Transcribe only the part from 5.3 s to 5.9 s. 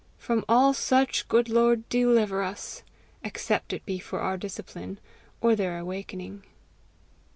or their